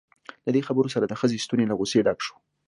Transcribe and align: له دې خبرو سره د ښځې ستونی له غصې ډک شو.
له 0.45 0.49
دې 0.55 0.61
خبرو 0.67 0.93
سره 0.95 1.05
د 1.07 1.13
ښځې 1.19 1.43
ستونی 1.45 1.65
له 1.67 1.75
غصې 1.79 1.99
ډک 2.05 2.19
شو. 2.25 2.35